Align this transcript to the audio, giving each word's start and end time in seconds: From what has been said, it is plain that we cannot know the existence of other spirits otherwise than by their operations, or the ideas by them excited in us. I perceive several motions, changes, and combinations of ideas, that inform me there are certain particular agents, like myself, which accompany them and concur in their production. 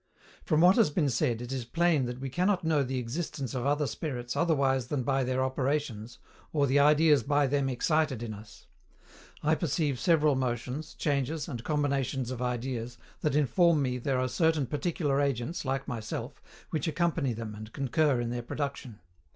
From 0.43 0.61
what 0.61 0.77
has 0.77 0.89
been 0.89 1.11
said, 1.11 1.43
it 1.43 1.51
is 1.51 1.63
plain 1.63 2.05
that 2.07 2.19
we 2.19 2.27
cannot 2.31 2.63
know 2.63 2.81
the 2.81 2.97
existence 2.97 3.53
of 3.53 3.67
other 3.67 3.85
spirits 3.85 4.35
otherwise 4.35 4.87
than 4.87 5.03
by 5.03 5.23
their 5.23 5.43
operations, 5.43 6.17
or 6.51 6.65
the 6.65 6.79
ideas 6.79 7.21
by 7.21 7.45
them 7.45 7.69
excited 7.69 8.23
in 8.23 8.33
us. 8.33 8.65
I 9.43 9.53
perceive 9.53 9.99
several 9.99 10.33
motions, 10.33 10.95
changes, 10.95 11.47
and 11.47 11.63
combinations 11.63 12.31
of 12.31 12.41
ideas, 12.41 12.97
that 13.19 13.35
inform 13.35 13.83
me 13.83 13.99
there 13.99 14.19
are 14.19 14.27
certain 14.27 14.65
particular 14.65 15.21
agents, 15.21 15.65
like 15.65 15.87
myself, 15.87 16.41
which 16.71 16.87
accompany 16.87 17.33
them 17.33 17.53
and 17.53 17.71
concur 17.71 18.19
in 18.19 18.31
their 18.31 18.41
production. 18.41 18.97